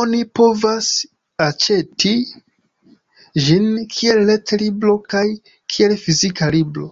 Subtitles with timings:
[0.00, 0.88] Oni povas
[1.44, 2.12] aĉeti
[3.46, 5.26] ĝin kiel ret-libro kaj
[5.78, 6.90] kiel fizika libro.